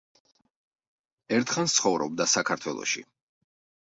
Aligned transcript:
ერთხანს 1.35 1.77
ცხოვრობდა 1.79 2.27
საქართველოში. 2.33 3.03